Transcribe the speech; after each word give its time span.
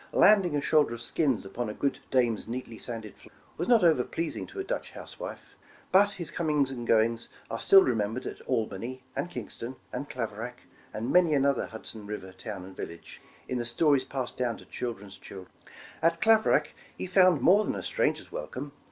Landing 0.13 0.55
a 0.55 0.61
shoulder 0.61 0.95
of 0.95 1.01
skins 1.03 1.45
upon 1.45 1.69
a 1.69 1.75
good 1.75 1.99
dame's 2.09 2.47
neatly 2.47 2.79
sanded 2.79 3.17
floor, 3.17 3.35
was 3.55 3.67
not 3.67 3.83
over 3.83 4.03
pleasing 4.03 4.47
to 4.47 4.57
a 4.59 4.63
Dutch 4.63 4.93
housewife; 4.93 5.55
but 5.91 6.13
his 6.13 6.31
comings 6.31 6.69
75 6.69 6.87
The 6.87 6.93
Original 6.95 7.07
John 7.07 7.17
Jacob 7.17 7.29
Astor 7.29 7.45
and 7.45 7.45
goings 7.45 7.51
are 7.51 7.63
still 7.63 7.83
remembered 7.83 8.25
at 8.25 8.47
Albany, 8.47 9.03
and 9.15 9.29
King 9.29 9.49
ston, 9.49 9.75
and 9.93 10.09
Claverack, 10.09 10.61
and 10.91 11.13
many 11.13 11.35
another 11.35 11.67
Hudson 11.67 12.07
River 12.07 12.31
town 12.31 12.65
and 12.65 12.75
village, 12.75 13.21
in 13.47 13.59
the 13.59 13.63
stories 13.63 14.03
passed 14.03 14.37
down 14.37 14.57
to 14.57 14.65
chil 14.65 14.93
dren's 14.95 15.19
children. 15.19 15.53
At 16.01 16.19
Claverack 16.19 16.73
he 16.97 17.05
found 17.05 17.41
more 17.41 17.63
than 17.63 17.75
a 17.75 17.83
stranger 17.83 18.23
^s 18.23 18.31
wel 18.31 18.47
come. 18.47 18.71